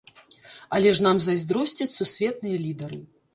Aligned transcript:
Але 0.77 0.93
ж 0.99 1.05
нам 1.07 1.17
зайздросцяць 1.25 1.87
сусветныя 1.99 2.57
лідары. 2.65 3.01